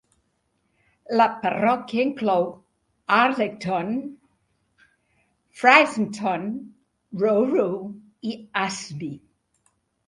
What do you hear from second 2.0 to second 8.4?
inclou Arlecdon, Frizington, Rowrah i